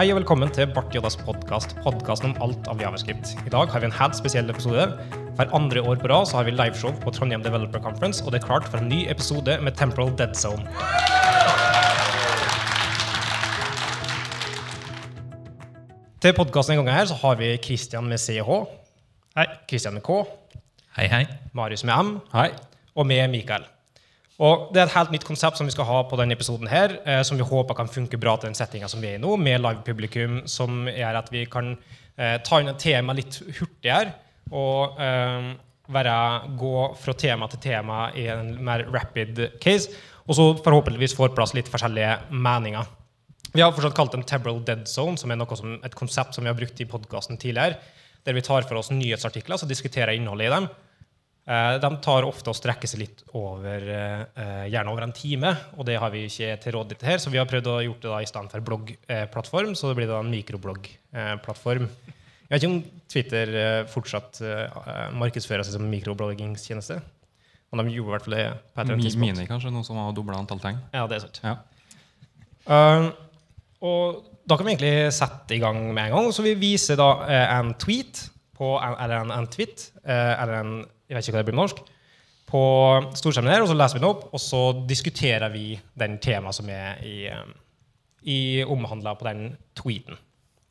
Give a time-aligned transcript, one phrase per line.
[0.00, 3.34] Hei og velkommen til Bart Joddas podkast, podkasten om alt av javascript.
[3.44, 4.86] I dag har vi en helt spesiell episode.
[5.36, 8.38] Hver andre år på rad så har vi liveshow på Trondheim Developer Conference, og det
[8.40, 10.64] er klart for en ny episode med Temporal Dead Zone.
[16.24, 18.48] Til podkasten en gang her så har vi Christian med CH.
[19.36, 19.46] Hei.
[19.68, 20.22] Christian med K.
[20.96, 21.26] Hei, hei.
[21.52, 22.16] Marius med M.
[22.32, 22.48] Hei.
[22.96, 23.68] Og med Mikael.
[24.40, 26.96] Og Det er et helt nytt konsept som vi skal ha på denne episoden, her,
[27.04, 29.36] eh, som vi håper kan funke bra til den settinga som vi er i nå,
[29.36, 31.74] med live-publikum, som gjør at vi kan
[32.16, 34.14] eh, ta inn et tema litt hurtigere
[34.50, 35.50] og eh,
[35.92, 36.14] være,
[36.56, 39.92] gå fra tema til tema i en mer rapid case.
[40.26, 42.88] Og så forhåpentligvis få plass litt forskjellige meninger.
[43.52, 46.52] Vi har fortsatt kalt den Tebral Dead Zone, som er som, et konsept som vi
[46.52, 47.80] har brukt i podkasten tidligere,
[48.24, 50.68] der vi tar for oss nyhetsartikler og diskuterer innholdet i dem.
[51.50, 55.86] Eh, de tar ofte og strekker seg litt over eh, gjerne over en time, og
[55.88, 58.18] det har vi ikke til rådighet her, så vi har prøvd å gjort det da
[58.22, 61.88] i stedet for bloggplattform, så det blir da en mikrobloggplattform.
[61.90, 64.38] Jeg vet ikke om Twitter eh, fortsatt
[65.18, 67.00] markedsfører seg som mikrobloggingstjeneste.
[67.70, 69.24] Men de gjorde i hvert fall det på et tidspunkt.
[69.24, 69.74] Mini, kanskje?
[69.74, 70.78] Noe som har dobla antall tegn?
[70.94, 71.42] Ja, det er sant.
[71.46, 71.56] Ja.
[72.66, 73.10] Uh,
[73.86, 76.32] og da kan vi egentlig sette i gang med en gang.
[76.34, 77.12] Så vi viser da
[77.58, 78.24] en tweet,
[78.58, 80.74] på, eller en, en tweet, eller en
[81.10, 81.80] jeg vet ikke hva det blir på norsk,
[82.50, 82.62] på
[83.18, 87.02] storskjermen og så leser vi den opp, og så diskuterer vi den temaet som er
[87.06, 87.16] i,
[88.26, 90.18] i omhandla på den tweeten.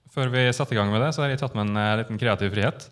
[0.09, 2.55] Før vi setter i gang med det, så har jeg tatt med en liten kreativ
[2.55, 2.87] frihet.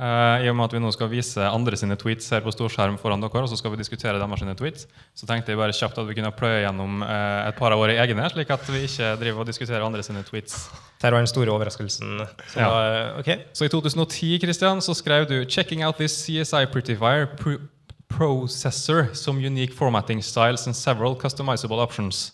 [0.00, 2.94] Uh, I og med at vi nå skal vise andre sine tweets her på storskjerm
[2.96, 5.98] foran dere, og så skal vi diskutere deres sine tweets, så tenkte jeg bare kjapt
[6.00, 9.10] at vi kunne pløye gjennom uh, et par av våre egne, slik at vi ikke
[9.20, 10.70] driver og diskuterer andre sine tweets.
[11.02, 12.16] Det var den store overraskelsen.
[12.48, 12.70] Så, Ja.
[12.70, 13.28] da- ok.
[13.52, 17.60] Så i 2010 Christian, så skrev du 'Checking out this CSI Prettifier pr
[18.08, 22.32] processor, som unique formatting styles and several customizable options'.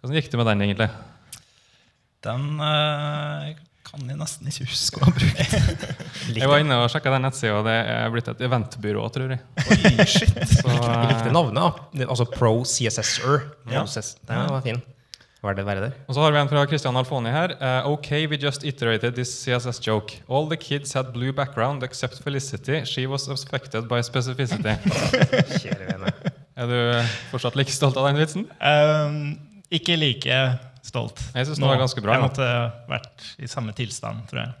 [0.00, 0.88] Hvordan gikk det med den, egentlig?
[2.24, 3.54] Den eh,
[3.86, 5.54] kan jeg nesten ikke huske å ha brukt.
[6.36, 9.40] Jeg var inne og sjekka den nettsida, og det er blitt et eventbyrå, tror jeg.
[9.64, 10.36] Oi, shit.
[10.60, 11.58] Så, Jeg likte eh, navnet.
[11.58, 12.06] da.
[12.06, 13.42] Altså Pro CSSR.
[13.72, 13.82] Ja.
[14.28, 14.80] Den var fin.
[15.40, 15.92] Hva er det verre der?
[16.04, 17.54] og så har vi en fra Christian Alfoni her.
[17.56, 20.18] Uh, ok, we just iterated this CSS joke.
[20.28, 22.84] All the kids had blue background except Felicity.
[22.84, 24.76] She was affected by specificity.
[25.62, 26.12] Kjære vene.
[26.60, 26.76] Er du
[27.30, 28.44] fortsatt like stolt av den vitsen?
[28.60, 29.38] Um,
[29.72, 30.36] ikke like
[30.86, 31.20] stolt.
[31.34, 32.48] Jeg synes den var ganske bra, Jeg måtte
[32.90, 34.56] vært i samme tilstand, tror jeg.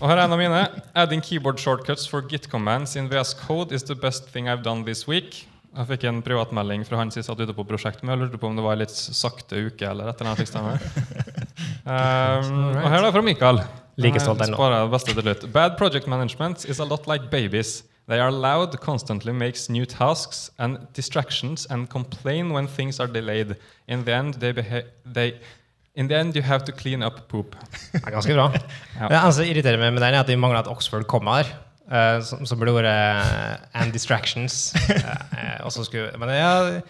[0.00, 0.60] Og her er en av mine.
[0.96, 4.86] Adding keyboard shortcuts for git commands in VS Code is the best thing I've done
[4.86, 5.44] this week.
[5.70, 8.48] Jeg fikk en privatmelding fra han som satt ute på prosjektet med Jeg lurte på
[8.48, 9.86] om det var en litt sakte uke.
[9.86, 10.80] eller et eller annet
[11.86, 13.62] um, og her er det fra Mikael.
[14.00, 14.56] Like stolt ennå.
[14.56, 15.52] Det beste til.
[15.52, 17.84] Bad project management is a lot like babies.
[18.10, 23.54] They are loud, constantly makes new tasks and distractions and complain when things are delayed.
[23.86, 24.52] In the end, they,
[25.06, 25.34] they
[25.94, 27.56] In the end, you have to clean up poop.
[27.92, 28.48] Det er ganske bra.
[28.96, 29.08] Ja.
[29.08, 31.52] Det eneste som irriterer meg med den, er at de mangler et Oxford-komma her.
[31.90, 34.72] Uh, som, som burde vært uh, and distractions.
[34.90, 36.82] uh, og så skulle, men jeg,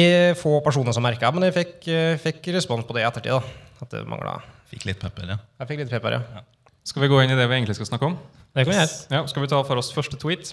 [0.00, 3.36] jeg få personer som merka men jeg fikk, uh, fikk respons på det i ettertid.
[3.36, 4.38] da At det mangla
[4.68, 5.38] Fikk litt pepper, ja.
[5.60, 6.44] Jeg fikk litt pepper, ja.
[6.88, 8.16] Skal vi gå inn i det vi egentlig skal snakke om?
[8.58, 8.94] Det kan vi gjøre.
[9.14, 10.50] Ja, skal vi ta for oss første tweet?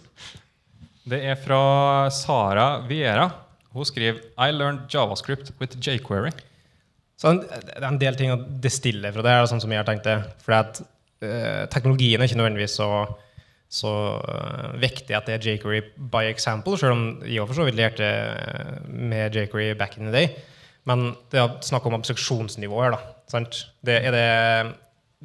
[1.09, 1.61] Det er fra
[2.13, 3.31] Sara Viera.
[3.73, 6.29] Hun skriver I learned javascript with jQuery.
[7.17, 10.05] Så det er en del ting å destille fra det, sånn som jeg har tenkt
[10.05, 10.19] det.
[10.45, 12.89] For at uh, teknologien er ikke nødvendigvis så,
[13.73, 15.81] så uh, vektig at det er jQuery
[16.13, 20.13] by example, selv om jeg for så vidt lærte eh, med jQuery back in the
[20.13, 20.29] day.
[20.85, 23.13] Men det er snakk om abstraksjonsnivå her, da.
[23.33, 23.63] Sant?
[23.81, 24.27] Det er det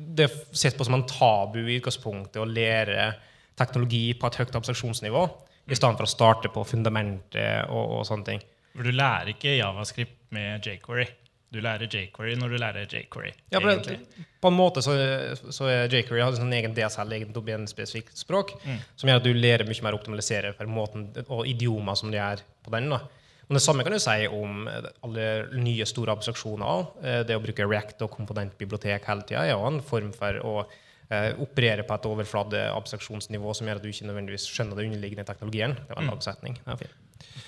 [0.00, 3.12] det er sett på som en tabu i utgangspunktet å lære
[3.60, 5.24] teknologi på et høyt abstraksjonsnivå,
[5.70, 8.44] i stedet for å starte på fundamentet og, og sånne ting.
[8.74, 11.06] For du lærer ikke javascript med jQuery.
[11.50, 13.32] Du lærer jQuery når du lærer jQuery.
[13.50, 13.96] Ja, det,
[14.40, 14.94] på en måte så,
[15.50, 18.54] så er jQuery har en sånn egen DSL, egen domenspesifikt språk,
[18.96, 22.22] som gjør at du lærer mye mer å optimalisere for måten og idiomer som de
[22.22, 22.90] er på den.
[22.94, 23.02] da.
[23.50, 24.68] Men det samme kan du si om
[25.02, 25.24] alle
[25.58, 26.84] nye store abstraksjoner.
[27.02, 30.52] Eh, Det å bruke React og komponentbibliotek hele tida er jo en form for å
[31.10, 35.74] eh, operere på et overfladeabstraksjonsnivå som gjør at du ikke nødvendigvis skjønner det underliggende teknologien.
[35.74, 36.60] Det var en er.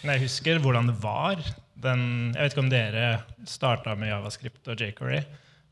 [0.02, 1.38] Men jeg husker hvordan det var.
[1.86, 2.02] Den,
[2.34, 3.06] jeg vet ikke om dere
[3.46, 5.22] starta med javascript og jQuery,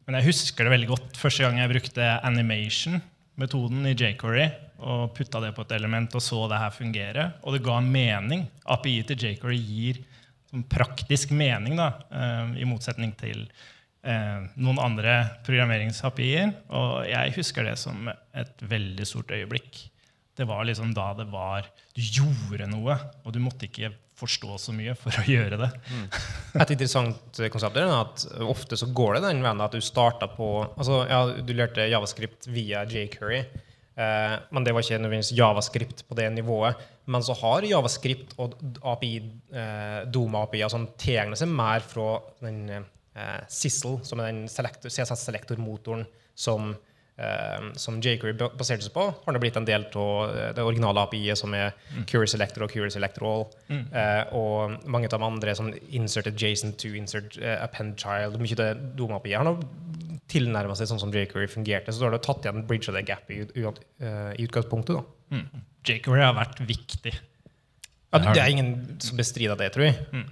[0.07, 4.47] men jeg husker det veldig godt første gang jeg brukte animation-metoden i jQuery
[4.81, 7.27] og putta det på et element og så det her fungere.
[7.43, 8.47] Og det ga mening.
[8.71, 10.01] API til jQuery gir
[10.71, 13.47] praktisk mening, da, eh, i motsetning til
[14.03, 15.17] eh, noen andre
[15.47, 16.53] programmerings-API-er.
[16.75, 19.87] Og jeg husker det som et veldig stort øyeblikk.
[20.37, 22.95] Det var liksom da det var Du gjorde noe,
[23.25, 25.71] og du måtte ikke forstå så mye for å gjøre det.
[26.61, 30.51] Et interessant konsept er at ofte så går det den veien at du starta på
[30.71, 33.43] altså ja, Du lærte javascript via jQuery,
[34.01, 36.79] men det var ikke nødvendigvis javascript på det nivået.
[37.11, 38.55] Men så har javascript og
[38.93, 39.17] API,
[39.53, 46.07] eh, Doma API som tegner seg mer fra den eh, Sissel, som er den CSS-selektormotoren
[46.39, 46.71] som
[47.21, 51.03] eh, som jQuery baserte seg på, har det blitt en del av eh, det originale
[51.03, 52.07] API-et, som er mm.
[52.11, 53.47] Query Selector og Curious Selector All.
[53.69, 53.83] Mm.
[53.91, 58.55] Eh, og mange av de andre, som insert Jason to, insert uh, append child Mye
[58.57, 59.59] av det Doma-API-et har
[60.31, 61.93] tilnærma seg sånn som jQuery fungerte.
[61.93, 65.01] Så da har du tatt igjen bridge of the gap i, i, i utgangspunktet.
[65.01, 65.37] da.
[65.37, 65.65] Mm.
[65.87, 67.15] jQuery har vært viktig.
[68.11, 68.73] Ja, det er ingen
[69.03, 69.99] som bestrider det, tror jeg.
[70.11, 70.27] Mm.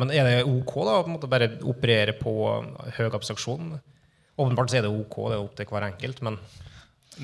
[0.00, 2.32] men er det OK da, å bare operere på
[2.96, 3.76] høy abstraksjon?
[4.38, 6.38] Åpenbart så er det OK, det er opp til hver enkelt, men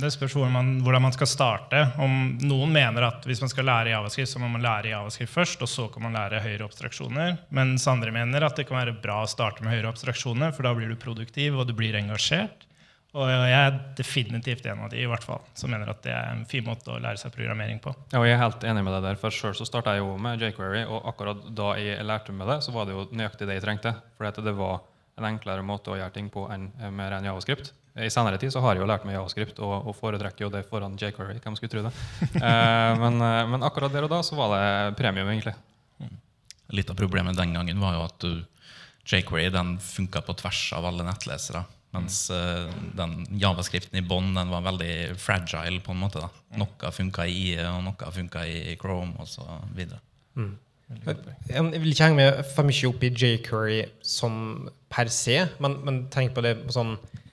[0.00, 1.80] det spørs hvordan man, hvordan man, skal starte.
[2.02, 5.64] Om Noen mener at hvis man skal lære javascript, så må man lære javascript først,
[5.64, 7.38] og så kan man lære høyere abstraksjoner.
[7.54, 10.74] Mens andre mener at det kan være bra å starte med høyere abstraksjoner, for da
[10.76, 12.66] blir du produktiv og du blir engasjert.
[13.14, 16.32] Og jeg er definitivt en av de i hvert fall, som mener at det er
[16.32, 17.92] en fin måte å lære seg programmering på.
[18.10, 20.42] Ja, og jeg er helt enig med deg der, for Sjøl starta jeg jo med
[20.42, 23.66] jQuery, og akkurat da jeg lærte med det, så var det jo nøyaktig det jeg
[23.68, 23.94] trengte.
[24.18, 24.82] For det var
[25.14, 27.70] en enklere måte å gjøre ting på enn med ren javascript.
[27.94, 30.64] I senere tid så har jeg jo lært meg javascript og, og foretrekker jo det
[30.66, 31.38] foran jQuery.
[31.44, 31.92] hvem skulle tro det.
[32.40, 35.54] eh, men, eh, men, akkurat der og da så var det premium, egentlig.
[36.02, 36.16] Mm.
[36.74, 38.26] Litt av problemet den gangen var jo at
[39.06, 41.62] jQuery den funka på tvers av alle nettlesere.
[41.94, 42.66] Mens uh,
[42.98, 45.78] den javascripten i bånn var veldig fragile.
[45.84, 46.24] på en måte.
[46.24, 46.30] Da.
[46.50, 46.64] Mm.
[46.64, 49.84] Noe funka i IE, og noe funka i Chrome osv.
[50.34, 50.54] Mm.
[51.48, 56.02] Jeg vil ikke henge med for mye opp i jQuery som per se, men, men
[56.12, 57.23] tenk på det sånn eh,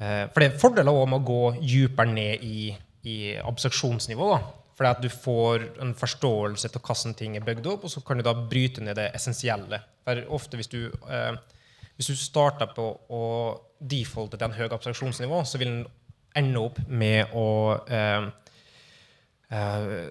[0.00, 2.70] For det er fordeler også med å gå dypere ned i,
[3.04, 4.30] i abstraksjonsnivå.
[4.32, 4.38] da.
[4.80, 8.16] Fordi at du får en forståelse av hvordan ting er bygd opp, og så kan
[8.16, 9.82] du da bryte ned det essensielle.
[10.08, 11.34] For ofte hvis du, eh,
[11.98, 13.26] hvis du starter på å
[13.76, 15.84] defalte til en høy abstraksjonsnivå, så vil den
[16.40, 17.50] ende opp med å
[17.92, 18.24] eh,
[19.52, 20.08] eh,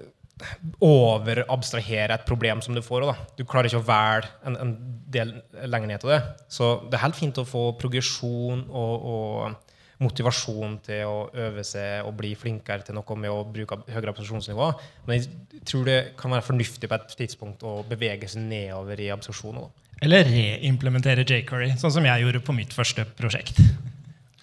[0.85, 3.07] overabstrahere et problem som du får.
[3.09, 3.15] Da.
[3.39, 4.75] Du klarer ikke å velge en, en,
[5.09, 5.33] del
[5.65, 6.21] lenger ned til det.
[6.53, 9.69] Så det er helt fint å få progresjon og, og,
[9.99, 11.17] motivasjon til å
[11.47, 14.69] øve seg og bli flinkere til noe med å bruke høyere absorpsjonsnivå.
[15.07, 19.09] Men jeg tror det kan være fornuftig på et tidspunkt å bevege seg nedover i
[19.15, 19.67] absorpsjonen.
[20.05, 23.59] Eller reimplementere jQuery, sånn som jeg gjorde på mitt første prosjekt.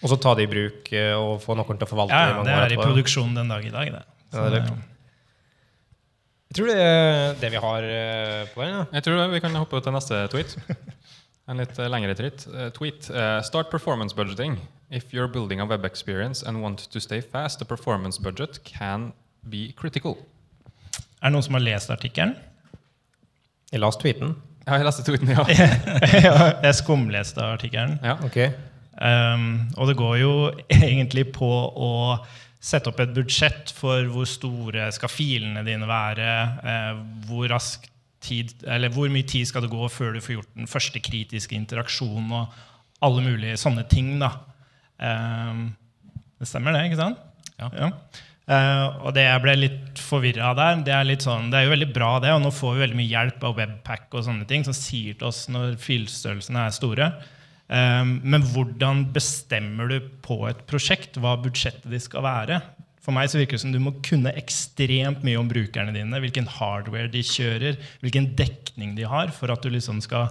[0.02, 2.58] Og så ta det i bruk eh, og få noen til å forvalte ja, det.
[2.66, 3.94] er i produksjon den dag i dag.
[3.94, 4.04] Det.
[4.28, 4.76] Så, ja, det er
[6.46, 8.68] jeg tror det er det vi har eh, på vei.
[8.70, 8.84] Ja.
[8.96, 10.54] Jeg tror vi kan hoppe til neste tweet.
[11.50, 12.46] En litt eh, lengre tweet.
[12.48, 13.08] Uh, tweet.
[13.46, 14.56] Start performance budgeting.
[14.90, 19.12] If you're building a web experience and want to stay fast, the performance budget can
[19.42, 20.16] be critical.
[21.22, 22.36] Er det noen som har lest artikkelen?
[23.72, 24.36] Jeg leste tweeten.
[24.66, 25.42] Ja, jeg leste tweeten, ja.
[26.66, 27.98] jeg skumleste artikkelen.
[28.04, 28.52] Ja, okay.
[28.96, 30.32] Um, og det går jo
[30.70, 31.92] egentlig på å
[32.62, 36.30] sette opp et budsjett for hvor store skal filene dine være,
[36.66, 37.52] eh, hvor,
[38.24, 38.54] tid,
[38.94, 43.06] hvor mye tid skal det gå før du får gjort den første kritiske interaksjonen, og
[43.06, 44.16] alle mulige sånne ting.
[44.22, 44.32] da.
[45.00, 45.60] Eh,
[46.40, 47.20] det stemmer, det, ikke sant?
[47.56, 47.70] Ja.
[47.72, 47.92] ja.
[48.46, 51.88] Uh, og det jeg ble litt forvirra der, det er, sånn, det er jo veldig
[51.96, 52.30] bra, det.
[52.36, 55.30] Og nå får vi veldig mye hjelp av Webpack og sånne ting som sier til
[55.32, 57.08] oss når filstørrelsene er store.
[57.74, 62.60] Ehm, men hvordan bestemmer du på et prosjekt hva budsjettet ditt skal være?
[63.02, 66.22] For meg så virker det som du må kunne ekstremt mye om brukerne dine.
[66.22, 70.30] Hvilken hardware de kjører, hvilken dekning de har, for at du liksom skal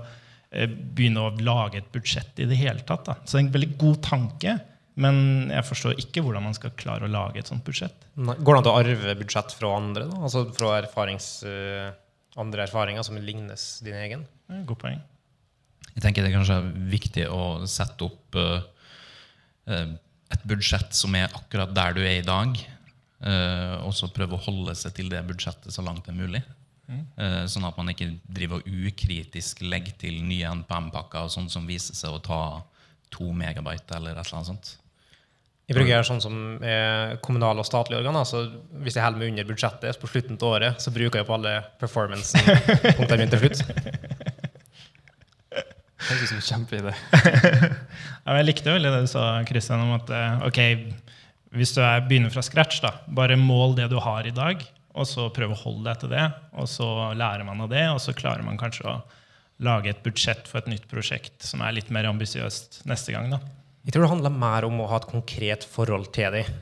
[0.56, 3.06] begynne å lage et budsjett i det hele tatt.
[3.08, 3.18] Da.
[3.24, 4.56] Så det er en veldig god tanke,
[5.04, 5.18] men
[5.52, 8.08] jeg forstår ikke hvordan man skal klare å lage et sånt budsjett.
[8.16, 10.08] Går det an å arve budsjett fra andre?
[10.12, 10.22] Da?
[10.28, 11.90] Altså fra erfarings, uh,
[12.40, 14.24] andre erfaringer som lignes din egen?
[14.70, 15.04] God poeng.
[15.96, 18.64] Jeg tenker det er kanskje viktig å sette opp uh,
[19.66, 22.56] et budsjett som er akkurat der du er i dag,
[23.26, 26.44] uh, og så prøve å holde seg til det budsjettet så langt det er mulig.
[26.86, 27.04] Mm.
[27.50, 32.22] Sånn at man ikke driver ukritisk legger til nye NPM-pakker sånn som viser seg å
[32.22, 32.42] ta
[33.10, 34.76] to megabyte eller et eller annet sånt.
[35.66, 36.36] Jeg bruker sånn som
[37.26, 38.28] kommunale og statlige organer.
[38.30, 38.44] så
[38.86, 41.56] Hvis jeg holder meg under budsjettet på slutten av året, så bruker jeg på alle
[41.82, 43.64] performance-punktene mine til slutt.
[46.06, 46.94] Høres ut som en kjempeidé.
[48.26, 50.60] ja, jeg likte veldig det du sa, Kristian, om at eh, ok,
[51.56, 54.62] hvis du er, begynner fra scratch, da, bare mål det du har i dag,
[54.96, 56.26] og så prøve å holde deg til det.
[56.56, 56.88] Og så
[57.18, 59.00] lærer man av det, og så klarer man kanskje å
[59.66, 63.30] lage et budsjett for et nytt prosjekt som er litt mer ambisiøst neste gang.
[63.32, 63.40] da.
[63.86, 66.56] Jeg tror det handler mer om å ha et konkret forhold til dem.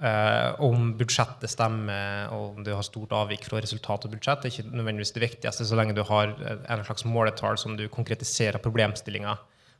[0.00, 4.54] Uh, om budsjettet stemmer, og om du har stort avvik fra resultat og budsjett, er
[4.54, 8.62] ikke nødvendigvis det viktigste, så lenge du har eh, en slags måletall som du konkretiserer
[8.64, 9.34] problemstillinga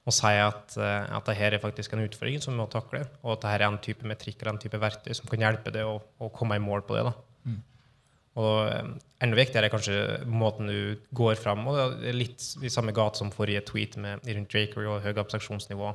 [0.04, 3.38] og sier at, uh, at dette er faktisk en utfordring som vi må takle, og
[3.38, 5.96] at dette er en type metrikk eller en type verktøy som kan hjelpe deg å,
[6.20, 7.06] å komme i mål på det.
[7.08, 7.16] da.
[8.38, 8.92] Og eh,
[9.24, 9.96] enda viktigere er kanskje
[10.30, 14.22] måten du går fram og det er litt i samme gate som forrige tweet med
[14.28, 15.90] rundt Drakery og høy abstraksjonsnivå.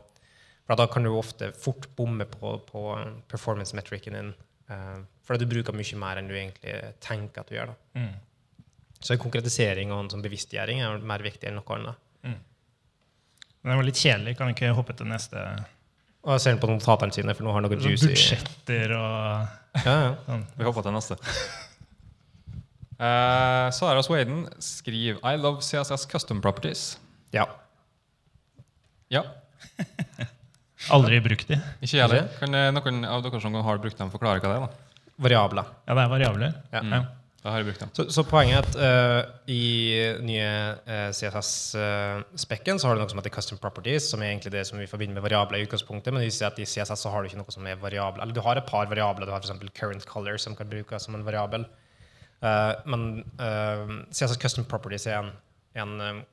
[0.65, 2.89] For da kan du ofte fort bomme på, på
[3.31, 7.69] performance-metricen din, Uh, fordi du bruker mye mer enn du egentlig tenker at du gjør.
[7.69, 7.99] da.
[8.01, 8.95] Mm.
[8.97, 11.99] Så en konkretisering og en sånn bevisstgjøring er mer viktig enn noe annet.
[13.65, 14.35] Men det var litt kjedelig.
[14.37, 15.41] Kan vi ikke hoppe til neste
[16.25, 19.85] Og jeg ser den på notatene sine, for nå har han noe juicy budsjetter og
[19.85, 20.11] Ja, ja.
[20.27, 20.45] sånn?
[20.57, 21.17] Vi hopper til neste.
[22.95, 26.97] Eh, Sara Swaden skriver I love CSS custom properties.
[27.35, 27.47] ja.
[29.09, 29.21] Ja,
[30.95, 31.59] Aldri brukt de.
[31.81, 32.25] ikke jeg heller.
[32.39, 34.65] Kan eh, noen av dere som har brukt dem, forklare hva det er?
[34.65, 35.11] da?
[35.25, 35.69] Variabler.
[35.85, 36.57] Ja, det er variabler.
[36.73, 36.81] Ja.
[36.81, 37.05] Mm.
[37.45, 37.91] Da har jeg brukt dem.
[37.93, 39.93] Så, så poenget er at uh, i
[40.25, 40.47] nye
[40.89, 44.81] uh, CSS-spekken så har du noe som heter custom properties, som er egentlig det som
[44.81, 47.29] vi forbinder med variabler i utgangspunktet, men det viser at i CSS så har du
[47.29, 48.25] ikke noe som er variabler.
[48.25, 49.29] Eller du har et par variabler.
[49.29, 49.77] Du har f.eks.
[49.77, 51.67] current color, som kan brukes som en variabel.
[52.43, 55.31] Eh, men eh, CSS custom properties er en,
[55.81, 56.23] en eh,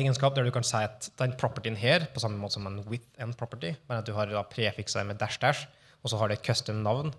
[0.00, 3.06] egenskap der du kan si at den propertyen her, på samme måte som en with
[3.22, 5.66] end property, men at du har prefiksa med dash dash,
[6.02, 7.12] og så har du et custom navn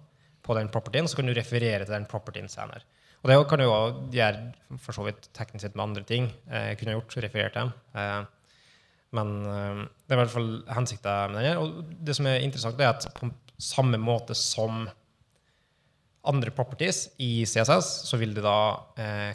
[0.46, 2.86] på den propertyen, så kan du referere til den propertyen senere.
[3.24, 6.28] Og det kan du òg gjøre for så vidt teknisk sett med andre ting.
[6.48, 7.72] Jeg kunne gjort, referert dem.
[9.18, 11.60] Men det er i hvert fall hensikta med den her.
[11.64, 14.86] Og det som er interessant, er at på samme måte som
[16.30, 18.58] andre properties i CSS, så vil det da
[19.00, 19.30] eh,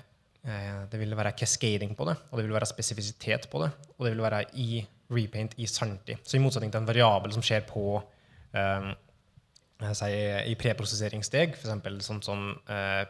[0.44, 4.06] eh, det vil være cascading på det, og det vil være spesifisitet på det, og
[4.06, 4.82] det vil være i
[5.12, 6.16] repaint i Santi.
[6.24, 7.86] Så i motsetning til en variabel som skjer på
[8.56, 8.92] eh,
[9.98, 10.12] si,
[10.52, 12.06] i preprosesseringssteg, f.eks.
[12.06, 13.02] sånn som eh,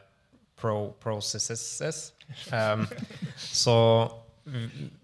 [0.63, 2.13] pro processes,
[2.55, 2.85] um,
[3.37, 3.77] så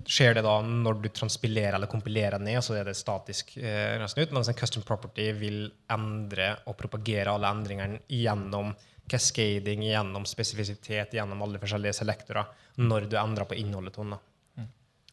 [0.08, 4.24] skjer det da når du transpilerer eller kompilerer ned, så er det statisk eh, resten
[4.24, 5.60] ut, mens en custom property vil
[5.94, 8.72] endre og propagere alle endringene gjennom
[9.08, 12.50] cascading, gjennom spesifisitet, gjennom alle forskjellige selektorer
[12.82, 13.94] når du endrer på innholdet.
[13.94, 14.66] til den, da.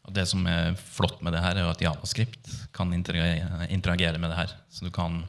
[0.06, 4.36] Og det som er flott med det her, er at Javascript kan interagere, med det
[4.36, 4.52] her.
[4.70, 5.24] Så du kan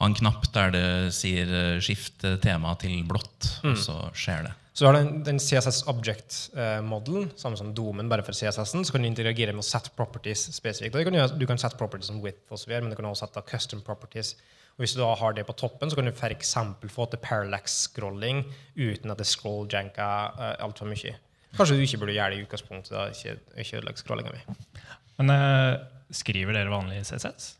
[0.00, 4.54] ha en knapp der det sier eh, 'skift tema til blått', og så skjer det.
[4.80, 8.80] Så du har den, den CSS Object-modellen, samme som domen, bare for CSS-en.
[8.88, 10.94] Så kan du interagere med å sette properties spesifikt.
[10.96, 13.26] Du kan du, kan sette properties som width og så videre, men du kan også
[13.26, 14.30] sette custom properties.
[14.78, 16.54] Og hvis du da har det på toppen, så kan du f.eks.
[16.94, 18.40] få til parallax-scrolling
[18.78, 21.12] uten at det scroll-janker eh, altfor mye.
[21.58, 22.94] Kanskje du ikke burde gjøre det i utgangspunktet.
[22.96, 24.80] da, ikke, ikke ødelegge scrollinga mi.
[25.18, 25.74] Men eh,
[26.22, 27.50] skriver dere vanlig CSS?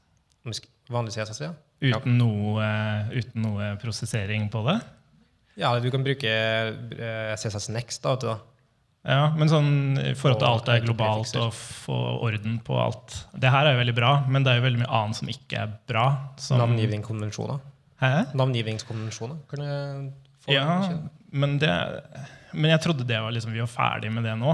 [0.89, 1.53] Vanlig CSS, ja.
[1.85, 2.73] Uten, noe,
[3.13, 4.79] uten noe prosessering på det?
[5.59, 8.03] Ja, du kan bruke eh, CSS Next.
[8.05, 8.39] da, vet du da.
[9.01, 13.15] Ja, Men sånn i forhold til alt alt er globalt og få orden på alt
[13.33, 15.63] Det her er jo veldig bra, men det er jo veldig mye annet som ikke
[15.63, 16.05] er bra.
[16.37, 17.63] Som, Navngivningskonvensjoner.
[18.37, 19.41] Navngivningskonvensjoner.
[19.49, 20.13] Kan du
[20.45, 20.67] få Ja,
[21.33, 21.73] men, det,
[22.53, 24.53] men jeg trodde det var liksom, vi var ferdig med det nå.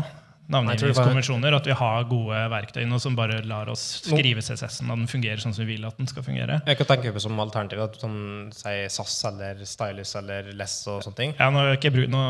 [0.52, 1.54] Navngivningskonvensjoner.
[1.56, 5.42] At vi har gode verktøy nå som bare lar oss skrive CSS-en og den fungerer
[5.42, 6.60] sånn som vi vil at den skal fungere.
[6.66, 8.18] Jeg kan tenke på som alternativ at sånn,
[8.54, 11.34] si SAS eller Stylus eller Less og sånne ting.
[11.38, 12.22] Ja, nå, jeg ikke bruk, nå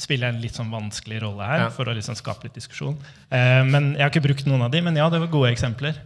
[0.00, 1.70] spiller jeg en litt sånn vanskelig rolle her Ja.
[1.74, 2.96] for å liksom skape litt diskusjon.
[3.30, 5.98] Eh, men Jeg har ikke brukt noen av de, men ja, det var gode eksempler.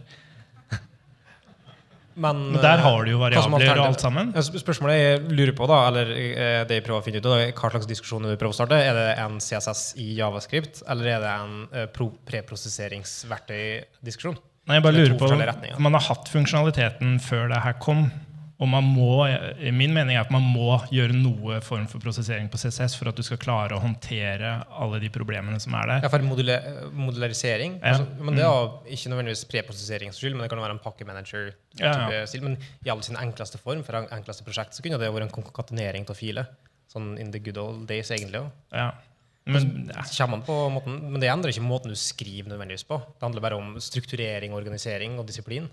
[2.19, 4.25] Men, Men der eh, har du jo variabler og alt sammen.
[4.35, 7.69] Spørsmålet jeg lurer på, da, eller eh, det jeg prøver å finne ut er hva
[7.73, 8.77] slags diskusjon du prøver å starte.
[8.83, 11.53] Er det en CSS i Javascript, eller er det en
[11.95, 14.37] preprosesseringsverktøydiskusjon?
[14.69, 15.25] Nei, jeg bare er lurer på,
[15.81, 18.05] Man har hatt funksjonaliteten før det her kom.
[18.59, 19.23] Og man må,
[19.71, 23.15] min mening er at man må gjøre noe form for prosessering på CSS for at
[23.15, 26.01] du skal klare å håndtere alle de problemene som er der.
[26.03, 27.77] Ja, for modularisering.
[27.79, 27.95] Ja.
[27.95, 28.03] Mm.
[28.03, 31.53] Altså, men Det er jo ikke nødvendigvis preprosesseringens skyld, men det kan være en pakkemanager.
[31.79, 32.25] Ja, ja.
[32.43, 36.09] Men i all sin enkleste form, for enkleste prosjekt, så kunne det vært en konkatenering
[36.11, 36.51] av filer.
[36.91, 38.43] Sånn in the good old days, egentlig.
[38.75, 38.91] Ja.
[39.49, 40.27] Men ja.
[40.35, 42.99] Måten, men det endrer ikke måten du skriver nødvendigvis på.
[43.15, 45.71] Det handler bare om strukturering, organisering og disiplin.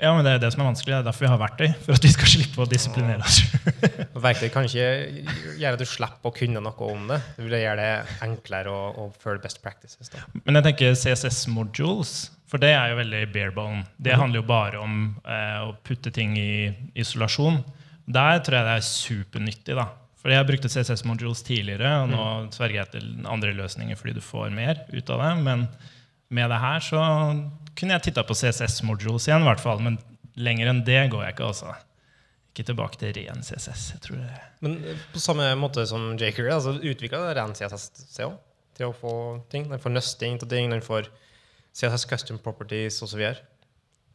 [0.00, 0.90] Ja, men det er det som er vanskelig.
[0.90, 1.68] Det er derfor vi har verktøy.
[1.84, 3.40] For at vi skal slippe å disiplinere oss.
[4.26, 4.88] Verktøy kan ikke
[5.60, 7.20] gjøre at du slipper å kunne noe om det.
[7.36, 10.10] Det vil gjøre det enklere å, å følge best practices.
[10.10, 10.24] Da.
[10.42, 12.16] Men jeg tenker CSS modules,
[12.50, 13.84] for det er jo veldig barebone.
[14.02, 16.50] Det handler jo bare om eh, å putte ting i
[16.98, 17.62] isolasjon.
[18.04, 19.78] Der tror jeg det er supernyttig.
[19.78, 19.88] da.
[20.24, 24.24] For jeg brukte CSS modules tidligere, og nå sverger jeg til andre løsninger fordi du
[24.24, 25.34] får mer ut av det.
[25.44, 25.68] Men
[26.34, 27.02] med det her så
[27.78, 29.82] kunne jeg titta på CSS modules igjen, i hvert fall.
[29.82, 29.98] Men
[30.34, 31.50] lenger enn det går jeg ikke.
[31.52, 31.74] altså.
[32.52, 33.84] ikke tilbake til ren CSS.
[33.94, 38.30] Jeg tror det Men eh, på samme måte som jQuery, altså utvikla ren CSS seg
[38.30, 38.40] òg?
[38.74, 39.12] til å få
[39.52, 39.68] ting.
[39.70, 41.06] Den får nøsting til ting, den får
[41.74, 43.22] CSS custom properties osv.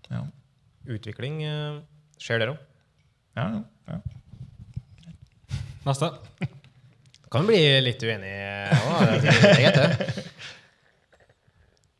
[0.10, 0.24] Ja.
[0.90, 1.80] Utvikling eh,
[2.20, 2.66] skjer der òg.
[3.40, 3.46] Ja,
[3.88, 4.00] ja.
[5.86, 6.10] Neste.
[7.32, 8.34] Kan bli litt uenig
[8.76, 9.28] òg.
[9.30, 10.26] Jeg vet det.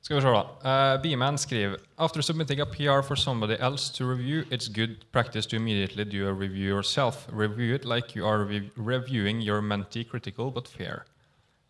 [0.10, 0.96] Skal vi se da.
[0.96, 5.46] Uh, B-man skriver After submitting a PR for somebody else to review, it's good practice
[5.46, 7.28] to immediately do a review yourself.
[7.32, 11.06] Review it like you are rev reviewing your mentee critical but fair.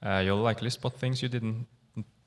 [0.06, 1.68] Uh, you'll likely spot things you didn't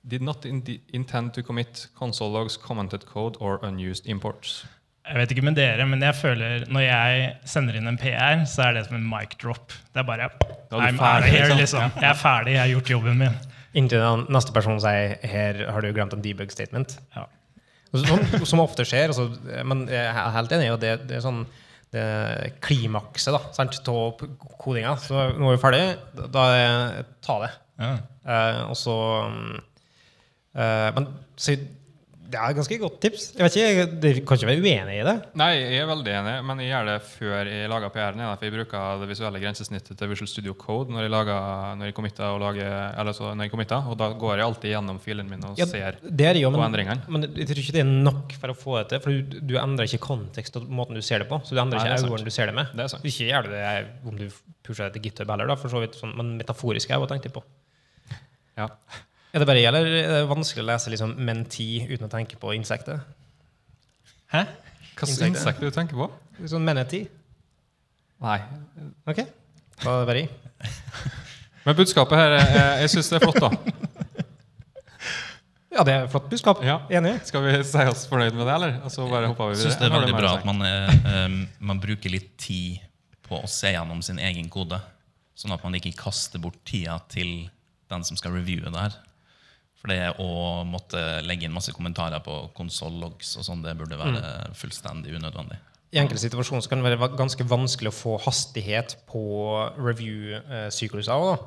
[0.06, 4.66] did not in intend to commit, console logs, commented code or unused imports.
[5.08, 8.68] Jeg vet ikke med dere, men jeg føler når jeg sender inn en PR, så
[8.68, 9.72] er det som en mic drop.
[9.94, 10.28] Det er bare
[10.72, 11.90] I'm out of here, liksom.
[11.96, 13.40] Jeg er ferdig, jeg har gjort jobben min.
[13.78, 16.98] Inntil den neste person sier her har du glemt en debug statement.
[17.16, 17.26] Ja.
[17.92, 19.12] Som, som ofte skjer.
[19.12, 19.28] Altså,
[19.68, 20.70] men jeg er helt enig.
[20.80, 21.44] Det, det er sånn
[21.92, 24.22] det klimakset av
[24.60, 24.94] kodinga.
[25.00, 25.82] Så nå er vi ferdig.
[26.32, 27.50] Da er, ta det.
[27.82, 27.92] Ja.
[28.22, 28.94] Uh, og så
[30.54, 31.08] eh, Men
[31.40, 31.56] så,
[32.32, 33.24] det er et ganske godt tips.
[33.36, 35.14] Jeg vet ikke, Dere kan ikke være uenig i det?
[35.38, 38.22] Nei, jeg er veldig enig, men jeg gjør det før jeg lager PR-en.
[38.32, 41.96] For jeg bruker det visuelle grensesnittet til Visual Studio Code når jeg, lager, når jeg
[41.98, 42.72] committer, og lager,
[43.02, 45.68] eller så når jeg committer, og da går jeg alltid gjennom filene mine og Ja,
[45.68, 47.06] ser er jo, på men, endringene.
[47.12, 49.04] men jeg tror ikke det er nok for å få det til.
[49.04, 51.40] For du, du endrer ikke kontekst og måten du ser det på.
[51.44, 52.72] Så du endrer Nei, ikke øynene du ser det med.
[52.72, 53.04] Det er sant.
[53.12, 53.64] Ikke gjør du det
[54.08, 54.26] om du
[54.64, 56.00] pusher det til GitHub heller, da, for så vidt.
[56.00, 57.44] Sånn, men metaforisk er jeg også tenkt på.
[58.58, 58.68] Ja.
[59.32, 62.36] Er det bare jeg, eller er det vanskelig å lese liksom menti uten å tenke
[62.40, 63.00] på insektet?
[64.32, 64.42] Hæ?
[64.92, 65.30] Hva slags Insekter.
[65.32, 66.08] insekt er du tenker på?
[66.50, 67.06] Sånn manatee?
[68.22, 68.38] Nei.
[69.08, 69.22] Ok.
[69.82, 70.28] Da er det bare jeg.
[71.64, 73.52] Men budskapet her, er- jeg syns det er flott, da.
[75.72, 76.58] Ja, det er flott budskap.
[76.66, 76.74] Ja.
[76.92, 77.14] Enig.
[77.24, 78.74] Skal vi si oss fornøyd med det, eller?
[78.84, 80.90] Og så bare hopper vi Jeg syns det er veldig bra at man, er,
[81.24, 81.38] um,
[81.70, 82.82] man bruker litt tid
[83.24, 84.76] på å se gjennom sin egen kode.
[85.32, 87.46] Sånn at man ikke kaster bort tida til
[87.88, 88.98] den som skal reviewe det her.
[89.82, 94.52] For det å måtte legge inn masse kommentarer på konsollogs og sånn, det burde være
[94.54, 95.58] fullstendig unødvendig.
[95.92, 99.24] I enkelte situasjoner kan det være ganske vanskelig å få hastighet på
[99.76, 101.42] review-sykluser òg.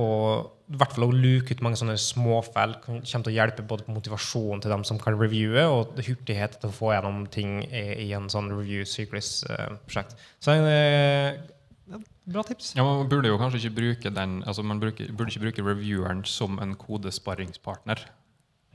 [0.00, 3.86] Og i hvert fall å luke ut mange sånne småfeil kommer til å hjelpe både
[3.86, 8.08] på motivasjonen til dem som kan reviewe, og hurtighet til å få gjennom ting i,
[8.16, 10.16] en sånn review-syklus-prosjekt.
[10.40, 11.38] Så eh,
[12.28, 12.74] bra tips.
[12.76, 16.24] Ja, Man burde jo kanskje ikke bruke den Altså man bruker, burde ikke bruke revieweren
[16.28, 18.04] som en kodesparringspartner.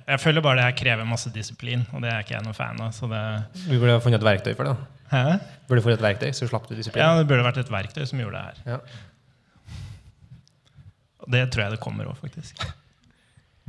[0.08, 2.82] Jeg føler bare det her krever masse disiplin, og det er ikke jeg noe fan
[2.84, 2.91] av.
[2.91, 3.21] Så det,
[3.69, 4.76] Du burde ha funnet et verktøy for det.
[5.13, 5.38] Hæ?
[5.69, 7.04] Burde funnet et verktøy, så slapp du disiplin.
[7.04, 8.58] Ja, det burde vært et verktøy som gjorde det her.
[8.73, 8.80] Ja.
[11.23, 12.65] Og det tror jeg det kommer òg, faktisk.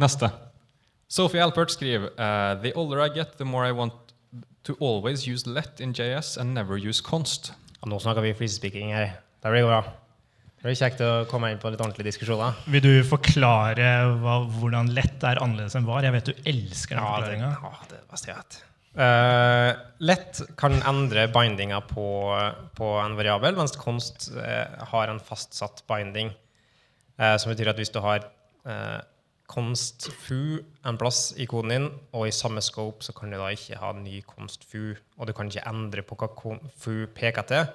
[0.00, 0.30] Neste.
[1.08, 3.92] Sophie Alpert skriver uh, The older I get, the more I want
[4.64, 7.52] to always use let in JS and never use const.
[7.78, 9.20] Ja, nå snakker vi flisespeaking her.
[9.44, 9.82] Det blir bra.
[10.56, 12.56] Det blir kjekt å komme inn på litt ordentlige diskusjoner.
[12.72, 13.88] Vil du forklare
[14.22, 16.06] hva, hvordan lett er annerledes enn var?
[16.06, 17.50] Jeg vet du elsker den Ja, forklaringa.
[17.60, 18.56] ja, det det beste jeg vet.
[19.04, 19.70] Eh,
[20.08, 22.06] lett kan endre bindinga på,
[22.78, 26.32] på en variabel, mens konst uh, har en fastsatt binding.
[27.20, 28.24] Uh, som betyr at hvis du har
[28.64, 29.00] eh,
[29.46, 33.52] const fu en plass i koden din, og i samme scope, så kan du da
[33.52, 34.94] ikke ha ny const fu.
[35.18, 37.68] Og du kan ikke endre på hva fu peker til.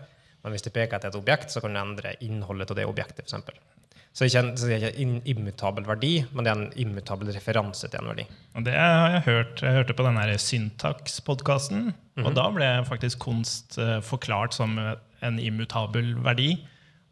[0.43, 3.25] Men hvis det peker etter et objekt, så kan du endre innholdet av det objektet.
[3.25, 3.59] For eksempel.
[4.13, 6.79] så det er ikke en, det er ikke en immutabel verdi, men det er en
[6.85, 8.25] immutabel referanse til en verdi.
[8.55, 9.63] Og det har jeg hørt.
[9.65, 11.91] Jeg hørte på den Syntax-podkasten,
[12.23, 16.53] og da ble faktisk konst eh, forklart som en immutabel verdi.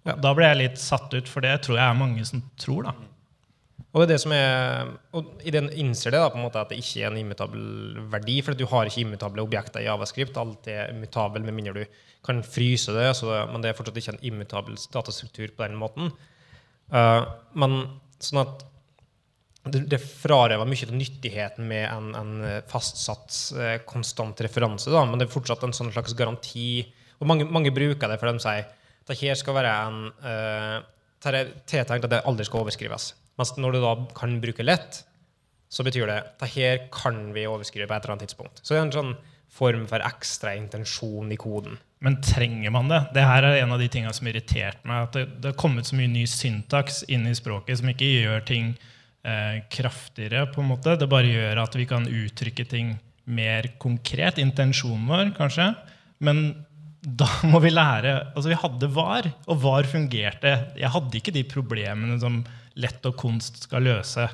[0.08, 0.16] Ja.
[0.24, 2.88] Da ble jeg litt satt ut, for det tror jeg er mange som tror.
[2.88, 2.96] da.
[3.98, 6.62] Og det er det som er, og i den innser det da, på en måte
[6.62, 7.62] at det ikke er en immutabel
[8.12, 10.38] verdi, for du har ikke immutable objekter i Javascript.
[10.38, 14.16] Alt er immutabel med mindre du kan fryse det, så, men det er fortsatt ikke
[14.16, 16.12] en immutabel datastruktur på den måten.
[16.94, 17.24] Uh,
[17.60, 17.78] men
[18.24, 18.66] sånn at
[19.68, 22.36] det, det frarøver mye av nyttigheten med en, en
[22.72, 26.86] fastsatt, uh, konstant referanse, da, men det er fortsatt en sånn slags garanti.
[27.18, 30.78] Og mange, mange bruker det, for de sier at det her skal være en uh,
[31.26, 33.12] det tiltenkt at det aldri skal overskrives.
[33.38, 35.02] Mens når du da kan bruke lett,
[35.70, 38.62] så betyr det at det her kan vi overskrive på et eller annet tidspunkt.
[38.62, 39.16] Så det er en sånn
[39.58, 41.78] form for ekstra intensjon i koden.
[42.04, 43.00] Men trenger man det?
[43.16, 45.08] Det her er en av de tingene som irriterte meg.
[45.08, 48.46] At det, det har kommet så mye ny syntaks inn i språket som ikke gjør
[48.46, 48.70] ting
[49.26, 50.46] eh, kraftigere.
[50.54, 50.98] på en måte.
[51.00, 54.38] Det bare gjør at vi kan uttrykke ting mer konkret.
[54.42, 55.72] Intensjonen vår, kanskje.
[56.22, 56.46] Men
[57.02, 60.54] da må vi lære Altså, vi hadde var, og var fungerte.
[60.78, 62.44] Jeg hadde ikke de problemene som
[62.78, 64.28] lett og konst skal løse.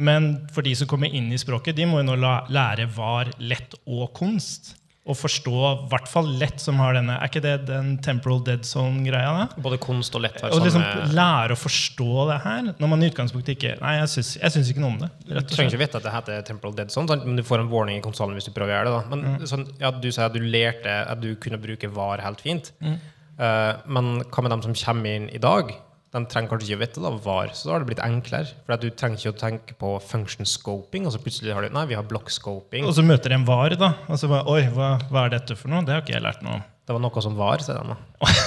[0.00, 3.76] Men for de som kommer inn i språket, de må jo nå lære var, lett
[3.84, 4.76] og konst.
[5.10, 5.52] Og forstå,
[5.90, 9.30] hvert fall lett, som har denne Er ikke det den temporal dead zone-greia?
[9.32, 9.62] da?
[9.64, 10.84] Både konst og lett Og liksom
[11.16, 14.70] lære å forstå det her, når man i utgangspunktet ikke Nei, jeg syns, jeg syns
[14.70, 15.08] ikke noe om det.
[15.24, 17.24] Du trenger ikke vite at det heter Temporal Dead Zone, sant?
[17.26, 18.98] men du får en warning i konsollen hvis du prøver å gjøre det.
[19.00, 19.16] da.
[19.16, 22.70] Men sånn, ja, Du sier at du lærte at du kunne bruke VAR helt fint.
[22.84, 25.72] Eh, men hva med dem som kommer inn i dag?
[26.10, 28.50] De trenger kanskje ikke å vite da, VAR, så da har det blitt enklere.
[28.66, 31.84] For du trenger ikke å tenke på function scoping, og så plutselig har du Nei,
[31.86, 32.82] vi har block scoping.
[32.88, 33.92] Og så møter de en var, da.
[34.10, 35.84] Og så bare Oi, hva, hva er dette for noe?
[35.86, 36.64] Det har ikke jeg lært noe om.
[36.82, 38.00] Det var noe som var, sier de da.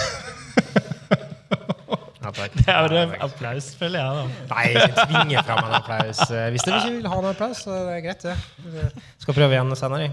[2.23, 2.31] Ja.
[2.33, 4.45] Det er en applaus, føler jeg, da.
[4.49, 6.21] Nei, ikke tvinge fram en applaus.
[6.55, 8.23] Hvis dere ikke vil ha noe applaus, så er det greit.
[8.25, 9.03] det.
[9.21, 10.07] Skal prøve igjen senere.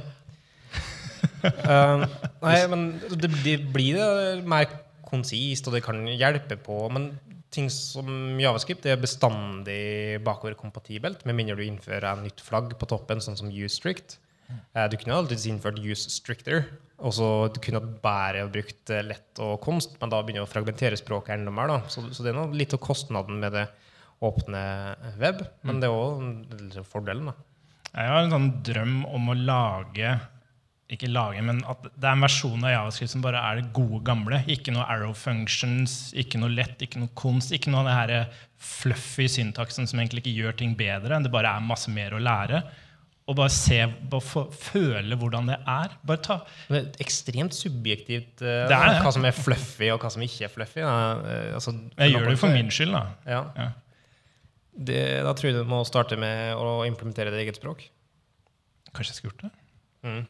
[1.41, 2.05] Uh,
[2.43, 4.69] nei, men det, det blir det mer
[5.07, 6.83] konsist, og det kan hjelpe på.
[6.93, 7.13] Men
[7.51, 13.23] ting som Javascript er bestandig bakoverkompatibelt, med mindre du innfører en nytt flagg på toppen,
[13.23, 14.19] sånn som usestrict.
[14.75, 16.65] Eh, Du kunne alltids innført use stricter,
[16.99, 20.53] og så du kunne bare brukt eh, lett og konst, men da begynner du å
[20.53, 21.77] fragmentere språket enda mer.
[21.89, 23.67] Så, så det er noe, litt av kostnaden med det
[24.21, 24.63] åpne
[25.21, 27.31] web, men det er òg fordelen.
[27.31, 27.35] da.
[27.95, 30.11] Jeg har en sånn drøm om å lage
[30.91, 34.03] ikke lage, men at det er en versjon av Javascript som bare er det gode,
[34.07, 34.43] gamle.
[34.51, 37.55] Ikke noe arrow functions, ikke noe lett, ikke noe konst.
[37.55, 41.21] Ikke noe av det her fluffy syntaksen som egentlig ikke gjør ting bedre.
[41.23, 42.63] Det bare er masse mer å lære.
[43.31, 43.79] Og bare se,
[44.11, 45.95] bare få, føle hvordan det er.
[46.09, 50.11] Bare ta det er ekstremt subjektivt uh, Det er hva som er fluffy, og hva
[50.11, 50.83] som ikke er fluffy.
[50.83, 53.05] Eh, altså, Jeg gjør det for min skyld, da.
[53.31, 53.45] Ja.
[53.55, 53.69] Ja.
[54.91, 57.87] Det, da tror jeg du må starte med å implementere ditt eget språk.
[58.91, 59.55] Kanskje jeg skulle gjort det?
[60.09, 60.23] Mm.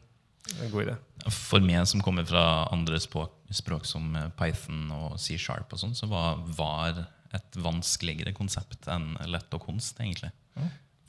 [1.31, 5.97] For meg som kommer fra andre språk, språk som eh, Python og C-sharp, og sånn,
[5.99, 7.05] så var VAR
[7.37, 10.33] et vanskeligere konsept enn lett og konst, egentlig.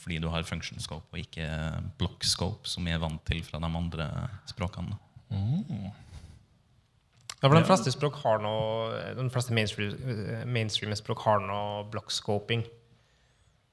[0.01, 1.47] Fordi du har function scope og ikke
[2.01, 4.07] block scope, som jeg er vant til fra de andre
[4.49, 4.97] språkene.
[7.41, 9.95] Ja, for de fleste språk har noe De fleste mainstream,
[10.45, 12.65] mainstream språk har noe blockscoping.
[12.65, 12.80] Uh,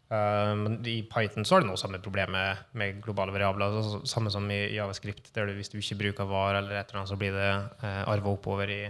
[0.08, 3.74] men i Python så har det noe samme problemet med globale variabler.
[3.76, 7.02] Altså, samme som i Javascript, der du, hvis du ikke bruker var, eller et eller
[7.02, 7.50] annet, så blir det
[7.82, 8.80] uh, arva oppover i,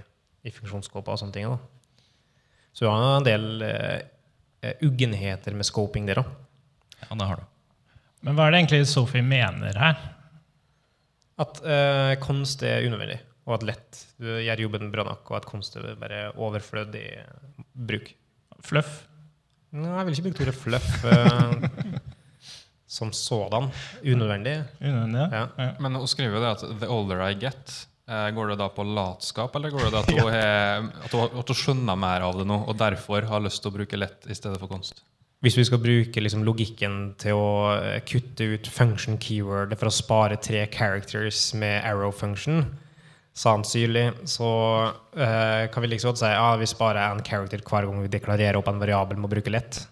[0.46, 1.16] i funksjonskåpa.
[1.16, 1.50] og sånne ting.
[1.50, 1.58] Da.
[2.70, 6.30] Så du har en del uh, uggenheter med scoping der òg.
[7.02, 7.50] Ja, det har du.
[8.26, 9.98] Men hva er det egentlig Sophie mener her?
[11.42, 13.18] At uh, konst er unødvendig,
[13.50, 17.06] og at lett du gjør jobben bra nok, og at konst er bare overflødig
[17.74, 18.14] bruk.
[18.62, 19.07] Fluff?
[19.76, 21.98] Nei, jeg vil ikke bruke ordet fluff uh,
[22.88, 23.68] som sådan.
[24.00, 24.56] Unødvendig.
[24.80, 25.26] Unødvendig?
[25.32, 25.44] Ja.
[25.58, 25.68] Ja.
[25.84, 27.84] Men hun skriver jo det at 'the older I get'.
[28.08, 31.28] Eh, Går det da på latskap, eller går det da at hun, er, at hun,
[31.42, 34.24] at hun skjønner mer av det nå, og derfor har lyst til å bruke lett
[34.32, 35.02] i stedet for konst?
[35.44, 39.94] Hvis vi skal bruke liksom, logikken til å eh, kutte ut function keyword for å
[39.94, 42.64] spare tre characters med arrow function,
[43.38, 44.48] sannsynlig, så
[45.14, 48.58] eh, kan vi liksom godt si ja, vi sparer en character hver gang vi deklarerer
[48.58, 49.82] opp en variabel med å bruke lett.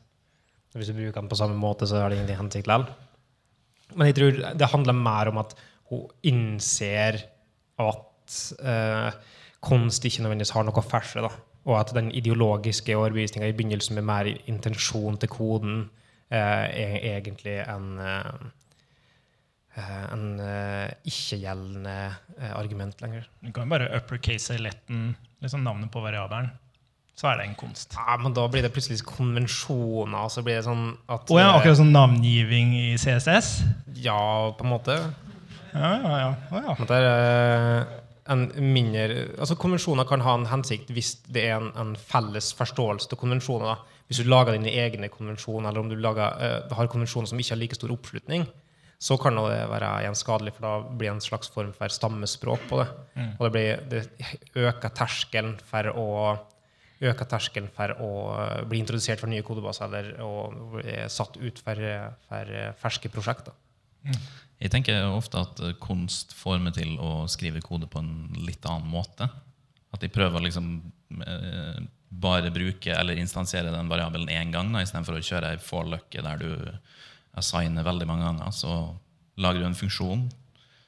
[0.77, 2.89] Hvis du bruker den på samme måte, så har det ingen hensikt likevel.
[3.95, 5.55] Men jeg tror det handler mer om at
[5.91, 7.21] hun innser
[7.81, 9.19] at eh,
[9.65, 11.33] kunst ikke nødvendigvis har noe for da.
[11.67, 15.79] Og at den ideologiske overbevisninga i begynnelsen med mer intensjon til koden
[16.31, 18.33] eh, er egentlig en, eh,
[19.77, 21.97] en eh, ikke-gjeldende
[22.39, 23.27] eh, argument lenger.
[23.43, 25.11] Du kan jo bare uppercase letten,
[25.45, 26.49] liksom navnet på variabelen.
[27.17, 27.95] Så er det en kunst.
[27.97, 30.29] Ja, men da blir det plutselig konvensjoner.
[30.33, 33.53] Så blir det sånn at Oh, ja, eh, akkurat sånn navngiving i CSS?
[34.05, 34.99] Ja, på en måte.
[35.73, 36.35] Ja, ja, ja.
[36.51, 36.77] Oh, ja.
[36.77, 37.95] Det er eh,
[38.33, 39.07] en mindre
[39.39, 43.81] altså Konvensjoner kan ha en hensikt hvis det er en, en felles forståelse til konvensjoner.
[44.09, 47.57] Hvis du lager dine egne konvensjoner, eller om du lager, uh, har konvensjoner som ikke
[47.57, 48.45] har like stor oppslutning,
[48.99, 52.69] så kan det være igjen skadelig, for da blir det en slags form for stammespråk
[52.71, 52.87] på det.
[53.37, 56.07] Og det, blir, det øker terskelen for å
[57.05, 58.11] øker terskelen for å
[58.69, 60.79] bli introdusert for nye kodebaser eller og
[61.13, 61.83] satt ut for,
[62.25, 63.53] for ferske prosjekter.
[64.57, 68.89] Jeg tenker ofte at kunst får meg til å skrive kode på en litt annen
[68.89, 69.29] måte.
[69.93, 70.71] At jeg prøver å liksom
[71.27, 76.41] eh, bare bruke eller instansiere den variabelen én gang, istedenfor å kjøre ei for-løkke der
[76.41, 76.49] du
[77.37, 78.53] assigner veldig mange ganger.
[78.55, 78.73] Så
[79.41, 80.27] lager du en funksjon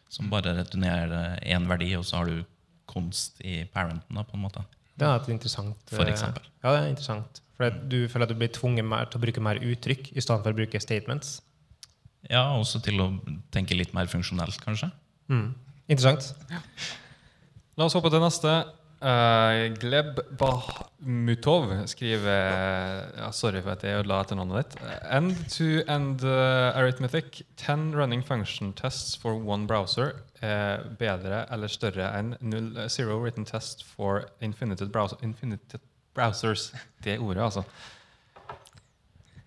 [0.08, 2.44] som bare returnerer én verdi, og så har du
[2.88, 4.16] kunst i parenten.
[4.16, 4.64] da, på en måte.
[4.98, 6.46] Det er et interessant For eh, eksempel.
[6.64, 7.42] Ja, det er interessant.
[7.58, 10.42] For du føler at du blir tvunget mer til å bruke mer uttrykk i stedet
[10.42, 11.38] for å bruke statements.
[12.26, 13.12] Ja, også til å
[13.54, 14.90] tenke litt mer funksjonelt, kanskje.
[15.30, 15.52] Mm.
[15.88, 16.32] Interessant.
[17.78, 18.54] La oss hoppe til neste.
[18.98, 24.80] Eh, Gleb Bahmutov skriver ja, Sorry for at jeg ødela etternavnet ditt.
[25.14, 27.44] End-to-end uh, arithmetic.
[27.56, 33.20] Ten running function tests for one browser er bedre eller større enn null, eh, zero
[33.22, 35.80] written test for infinited, browser, infinited
[36.14, 36.72] browsers.
[37.02, 37.64] Det ordet, altså.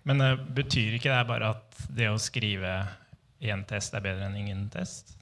[0.08, 2.78] Men eh, betyr ikke det bare at det å skrive
[3.42, 5.18] én test er bedre enn ingen test?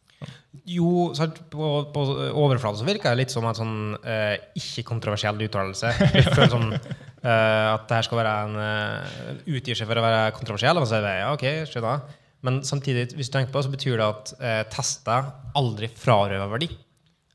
[0.69, 1.11] Jo,
[1.51, 2.03] på, på
[2.37, 5.93] overflaten så virker det litt som en sånn eh, ikke-kontroversiell uttalelse.
[6.15, 10.05] Jeg føler sånn eh, at det her skal være en uh, utgir seg for å
[10.05, 10.81] være kontroversiell.
[10.81, 12.19] Og så er det, ja, ok, skjønner.
[12.47, 15.29] Men samtidig, hvis du tenker på det, så betyr det at eh, tester
[15.61, 16.71] aldri frarøver verdi.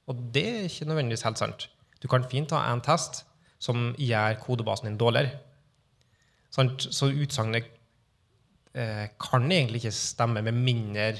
[0.10, 1.67] Og det er ikke nødvendigvis helt sant.
[2.02, 3.24] Du kan fint ha en test
[3.62, 5.38] som gjør kodebasen din dårligere.
[6.54, 6.88] Sant?
[6.89, 7.69] Så utsagnet
[8.74, 11.13] eh, kan egentlig ikke stemme med mindre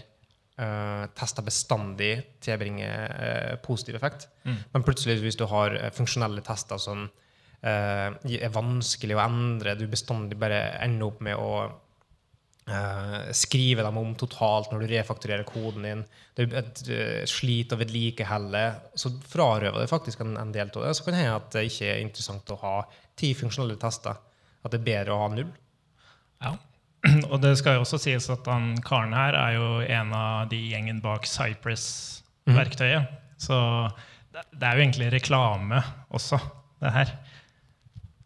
[0.62, 2.12] uh, tester bestandig
[2.44, 4.28] tilbringer uh, positiv effekt.
[4.74, 7.08] Men plutselig, hvis du har uh, funksjonelle tester som
[7.66, 11.48] er vanskelig å endre, du bestandig bare ender opp med å
[13.34, 16.04] skrive dem om totalt når du refakturerer koden din,
[16.38, 18.64] du er et uh, slit å vedlikeholde,
[18.94, 20.94] så frarøver det faktisk en, en del av det.
[20.98, 22.76] Så kan det hende at det ikke er interessant å ha
[23.18, 24.18] ti funksjonelle tester.
[24.66, 25.52] At det er bedre å ha null.
[26.44, 26.56] Ja.
[27.32, 30.60] Og det skal jo også sies at han karen her er jo en av de
[30.72, 33.12] gjengen bak Cypress-verktøyet.
[33.42, 33.58] Så
[34.34, 36.40] det, er jo egentlig reklame også,
[36.84, 37.16] det her.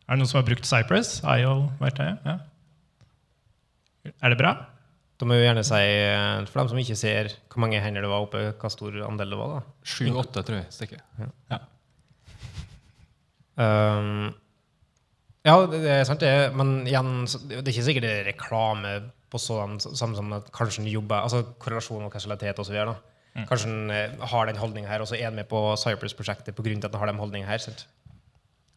[0.10, 1.20] Er det noen som har brukt Cypress?
[1.22, 2.26] IO-verktøyet?
[2.26, 2.40] Ja.
[4.24, 4.56] Er det bra?
[5.20, 8.12] Da må vi gjerne si, eh, for dem som ikke ser hvor mange hender det
[8.12, 9.58] var oppe, hva stor andel det var.
[9.58, 9.74] da.
[9.84, 10.70] Sju-åtte, tror jeg.
[10.72, 11.04] Stikker.
[13.60, 14.30] Um,
[15.48, 16.52] ja, det det er sant, det.
[16.58, 18.96] Men igjen, det er ikke sikkert det er reklame
[19.30, 22.80] på sånn, samme som at kanskje han jobber altså korrelasjon og kausalitet osv.
[23.48, 26.76] Kanskje en eh, har den holdninga her, og så er han med på Cypress-prosjektet pga.
[26.76, 27.62] at han har den holdninga her.
[27.64, 27.86] Sant?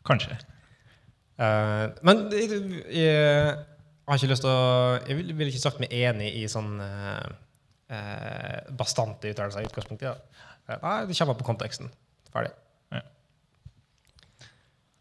[0.06, 0.36] Kanskje.
[1.40, 2.60] Uh, men jeg,
[2.92, 3.54] jeg
[4.06, 7.24] har ikke lyst til å Jeg ville vil ikke sagt meg enig i sånn uh,
[7.90, 10.12] uh, bastante uttalelser i utgangspunktet.
[10.68, 10.78] Ja.
[10.82, 11.90] Nei, det kommer på konteksten.
[12.34, 12.52] Ferdig.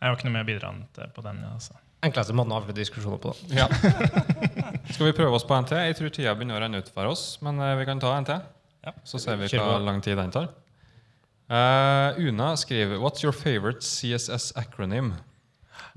[0.02, 1.42] Jeg har ikke noe mer å bidra til på den.
[1.46, 1.76] Altså.
[2.02, 3.36] Enkleste måten å avslutte diskusjoner på.
[3.36, 3.60] da.
[3.62, 3.68] Ja.
[4.96, 5.76] Skal vi prøve oss på NT?
[5.78, 8.38] Jeg tror tida begynner å renne ut for oss, men eh, vi kan ta NT.
[8.88, 8.96] Ja.
[9.06, 10.50] Så ser vi hva lang tid den tar.
[11.52, 15.14] Uh, Una skriver What's your favorite CSS acronym?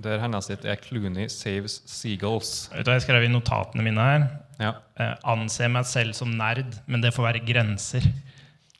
[0.02, 2.66] Der hennes sitt er Clooney Saves Seagulls.
[2.74, 4.28] Vet du hva jeg skrev i notatene mine her?
[4.60, 4.74] Ja.
[5.00, 8.04] Uh, anser meg selv som nerd, men det får være grenser.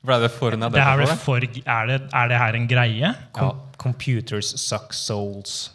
[0.05, 1.17] Ble det for Det er, vel det?
[1.21, 3.13] for, er, det, er det her en greie?
[3.33, 5.71] Com computers suck souls.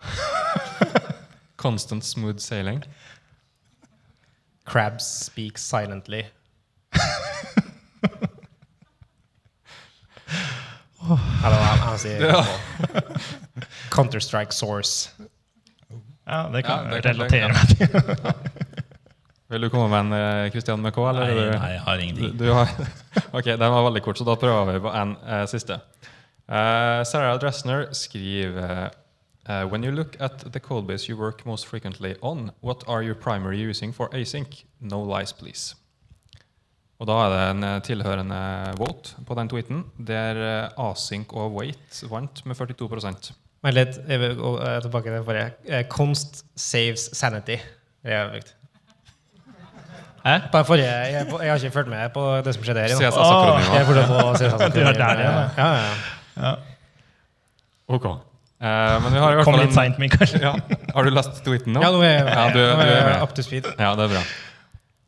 [1.56, 2.82] Constant smooth sailing.
[4.66, 6.24] Crabs speak silently.
[11.06, 12.32] Eller hva han sier.
[13.94, 15.10] Counter-Strike source.
[16.26, 18.55] Ja, det kan Ja, det relatere meg til.
[19.46, 21.04] Vil du komme med en eh, Christian med K?
[21.06, 21.28] Eller?
[21.30, 22.32] Nei, er nei, jeg har ingenting.
[22.34, 22.70] Du, du har,
[23.38, 25.78] ok, den var veldig kort, så da prøver vi på en uh, siste.
[26.50, 28.90] Uh, Sarah Dressner skriver
[29.46, 33.14] uh, When you look at the codebase you work most frequently on, what are you
[33.14, 34.64] primary using for async?
[34.80, 35.76] No lies, please.
[36.98, 38.36] Og da er det en tilhørende
[38.80, 40.38] vote på den tweeten, der
[40.80, 45.82] async og wait vant med 42 Men litt, jeg vil gå tilbake til den forrige.
[45.92, 47.60] «Konst saves sanity.
[48.00, 48.56] Det jeg brukt.
[50.26, 50.36] Hæ?
[50.50, 52.86] På den forrige, jeg, jeg har ikke fulgt med på det som skjedde her.
[52.86, 53.02] i dag.
[53.02, 54.54] Jeg er fortsatt på CSS.
[54.74, 55.68] Du ja.
[56.36, 56.54] ja.
[57.86, 58.06] Ok.
[58.56, 60.30] Uh, men vi har i hvert Kom litt seint, Mikael.
[60.42, 60.54] Ja.
[60.96, 61.82] Har du lest tweeten nå?
[61.84, 63.22] Ja, nå er jeg, Ja, du- nå du er jeg med.
[63.22, 63.68] up to speed.
[63.78, 64.22] Ja, det er bra.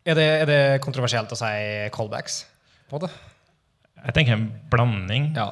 [0.09, 1.54] Er det, er det kontroversielt å si
[1.94, 2.42] callbacks?
[2.90, 3.11] På det?
[4.04, 5.33] Jeg tenker en blanding.
[5.37, 5.48] Ja,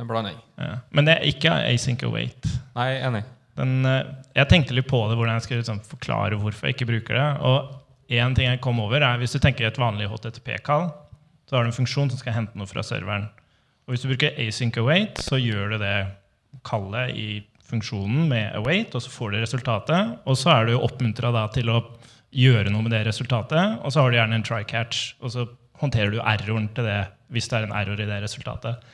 [0.00, 0.38] en blanding.
[0.58, 0.78] Ja.
[0.90, 2.48] Men det er ikke async await.
[2.78, 3.24] Nei, enig.
[3.58, 4.06] Den, eh,
[4.38, 7.28] jeg tenkte litt på det, hvordan jeg skulle liksom forklare hvorfor jeg ikke bruker det.
[7.42, 7.74] Og
[8.08, 10.88] en ting jeg kom over er Hvis du tenker et vanlig HTTP-kall,
[11.48, 13.28] så har du en funksjon som skal hente noe fra serveren.
[13.86, 15.96] Og Hvis du bruker async await, så gjør du det
[16.64, 17.28] kallet i
[17.68, 20.18] funksjonen med await, og så får du resultatet.
[20.24, 21.82] Og så er du oppmuntra til å
[22.32, 25.46] gjøre noe med det resultatet, og så har du gjerne en try-catch, og så
[25.80, 27.00] håndterer du erroren til det
[27.32, 28.84] hvis det er en error i det resultatet.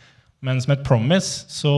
[0.45, 1.75] Mens med et promise så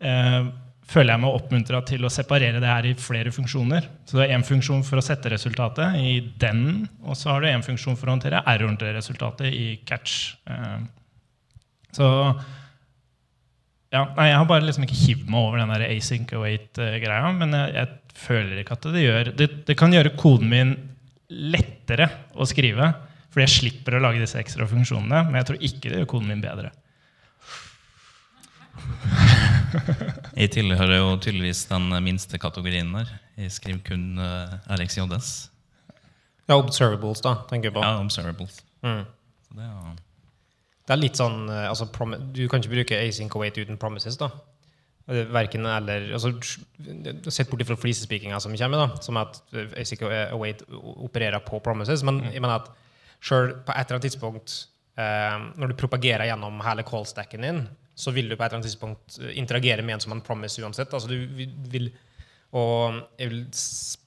[0.00, 0.48] eh,
[0.90, 3.86] føler jeg meg oppmuntra til å separere det her i flere funksjoner.
[4.08, 7.50] Så du har én funksjon for å sette resultatet i den, og så har du
[7.50, 10.34] én funksjon for å håndtere erroren til resultatet i catch.
[10.50, 10.80] Eh,
[11.94, 12.08] så
[13.90, 17.54] ja, nei, Jeg har bare liksom ikke hivd meg over den der async await-greia, men
[17.58, 20.74] jeg, jeg føler ikke at det gjør det, det kan gjøre koden min
[21.30, 22.92] lettere å skrive,
[23.30, 26.30] fordi jeg slipper å lage disse ekstra funksjonene, men jeg tror ikke det gjør koden
[26.30, 26.74] min bedre.
[30.40, 33.10] Jeg tilhører jo tydeligvis den minste kategorien der.
[33.40, 35.50] Jeg skriver kun uh, RxJS.
[36.50, 37.82] Ja, observables, da, tenker jeg på.
[37.84, 38.60] Ja, observables.
[38.82, 39.04] Mm.
[39.54, 39.98] Det er
[40.88, 41.86] Det er litt sånn eh, altså,
[42.34, 44.30] Du kan ikke bruke async await uten promises, da.
[45.06, 46.32] Eh, Verken eller altså,
[47.30, 52.02] Sett bort fra flisespikinga som kommer, da, som at eh, async await opererer på promises.
[52.06, 52.72] Men jeg mener at
[53.20, 54.56] selv på et eller annet tidspunkt,
[54.98, 57.62] eh, når du propagerer gjennom hele callstacken din,
[58.00, 60.62] så vil du på et eller annet tidspunkt eh, interagere med en som en promise
[60.64, 60.92] uansett.
[60.96, 61.92] Altså, du vil-
[62.52, 63.44] og jeg vil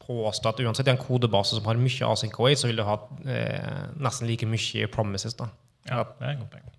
[0.04, 2.98] påstå at uansett i en kodebase som har mye async away, så vil du ha
[3.24, 5.38] eh, nesten like mye promises.
[5.40, 5.48] da.
[5.88, 6.70] Ja, det er en god poeng.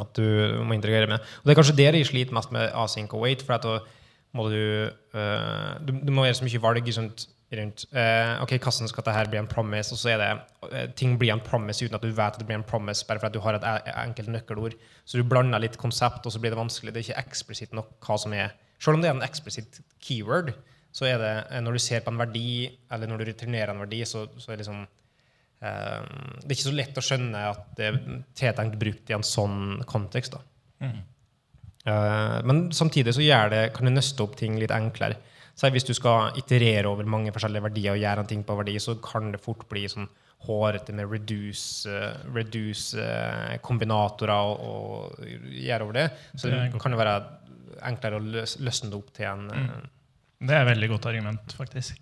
[0.00, 1.20] At du må interagere med.
[1.20, 3.44] Og Det er kanskje dere jeg sliter mest med async og wait.
[3.44, 3.76] For at da
[4.34, 8.90] må du, eh, du Du må gjøre så mye valg rundt, rundt uh, ok, hvordan
[8.90, 10.30] skal dette bli en promise, og så er det
[10.64, 13.20] uh, ting blir en promise uten at du vet at det blir en promise, bare
[13.20, 14.76] for at du har et e- enkelt nøkkelord.
[15.04, 16.94] Så du blander litt konsept, og så blir det vanskelig.
[16.94, 20.50] Det er ikke eksplisitt nok hva som er Selv om det er en eksplisitt keyword,
[20.92, 23.84] så er det uh, når du ser på en verdi, eller når du returnerer en
[23.86, 24.84] verdi, så, så er det liksom
[25.64, 26.00] Eh,
[26.42, 27.98] det er ikke så lett å skjønne at det er
[28.36, 30.36] tiltenkt brukt i en sånn kontekst.
[30.36, 30.44] Da.
[30.84, 31.02] Mm.
[32.44, 35.16] men samtidig så det, kan det nøste opp ting litt enklere.
[35.54, 38.74] Så hvis du skal iterere over mange forskjellige verdier og gjøre en ting på verdi,
[38.82, 40.08] så kan det fort bli sånn
[40.44, 46.08] hårete med reduce, eh, reduce eh, kombinatorer og, og gjøre over det.
[46.36, 47.14] Så Det kan det være
[47.84, 49.90] enklere å løs, løsne det opp til en mm.
[50.44, 52.00] Det er et veldig godt argument, faktisk.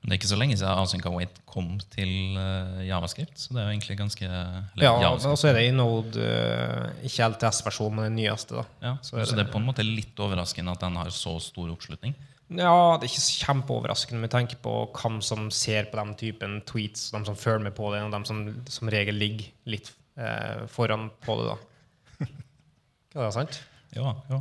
[0.00, 3.60] Men det er ikke så lenge siden Async Await kom til eh, Javascript, så det
[3.60, 5.26] er jo egentlig ganske Ja, JavaScript.
[5.28, 8.62] og så er det i Node, eh, ikke LTS-versjonen, men den nyeste.
[8.62, 8.64] da.
[8.86, 11.12] Ja, så så, er det det- er på en måte litt overraskende at den har
[11.12, 12.14] så stor oppslutning.
[12.50, 16.56] Ja, det er ikke så kjempeoverraskende med tanke på hvem som ser på den typen
[16.66, 20.64] tweets, de som følger med på det, og de som som regel ligger litt eh,
[20.70, 21.52] foran på det.
[21.52, 22.26] da.
[23.14, 23.60] Er det er sant?
[23.94, 24.40] Ja, ja.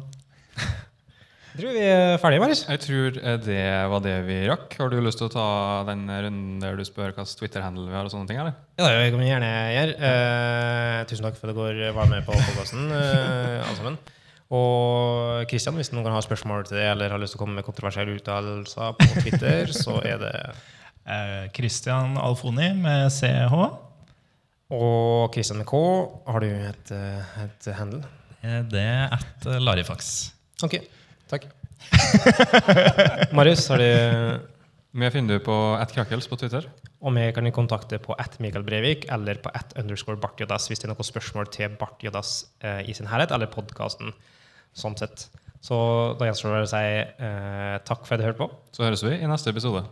[0.59, 2.65] Jeg tror vi er ferdige, Marius.
[2.69, 3.61] Jeg tror eh, det
[3.93, 4.73] var det vi rakk.
[4.81, 5.47] Har du lyst til å ta
[5.89, 8.09] den runden der du spør hvilken Twitter-handel vi har?
[8.09, 8.57] og sånne ting, eller?
[8.81, 9.97] Ja, det kan vi gjerne gjøre.
[10.09, 14.01] Eh, tusen takk for at dere var med på podkasten, eh, alle sammen.
[14.49, 17.59] Og Kristian, hvis noen kan ha spørsmål til det, eller har lyst til å komme
[17.59, 20.35] med kontroversielle uttalelser på Twitter, så er det
[21.09, 23.55] Eh, Christian Alfoni med CH.
[24.69, 25.79] Og Kristian med K,
[26.29, 28.03] har du et, eh, et handle?
[28.43, 30.33] Eh, Det er et eh, Larifax.
[30.63, 30.77] Ok,
[31.27, 31.47] takk.
[33.33, 34.39] Marius, har du
[34.91, 35.55] Vi finner du på
[35.93, 36.65] @krakels på Twitter.
[37.01, 40.89] Og vi kan kontakte på at Mikael Brevik eller på at underscore Bartjodas hvis det
[40.89, 44.13] er noen spørsmål til Bartjodas eh, i sin helhet, eller podkasten
[44.77, 45.27] sånn sett.
[45.63, 45.75] Så
[46.19, 48.49] da gjenstår det å si eh, takk for at du hørte på.
[48.75, 49.83] Så høres vi i neste episode.